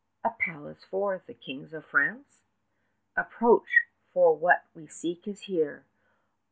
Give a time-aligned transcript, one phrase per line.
[0.23, 2.45] A palace of the Kings of France?
[3.15, 3.69] Approach,
[4.11, 5.85] for what we seek is here.